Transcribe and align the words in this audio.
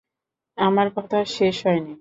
আমার 0.57 0.87
কথা 0.95 1.17
শেষ 1.27 1.55
হয়নি। 1.65 1.89